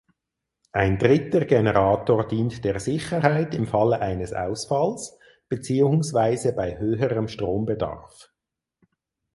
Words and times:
Ein 0.71 0.97
dritter 0.97 1.45
Generator 1.45 2.27
dient 2.27 2.65
der 2.65 2.79
Sicherheit 2.79 3.53
im 3.53 3.67
Falle 3.67 4.01
eines 4.01 4.33
Ausfalls 4.33 5.19
beziehungsweise 5.47 6.53
bei 6.53 6.79
höherem 6.79 7.27
Strombedarf. 7.27 8.33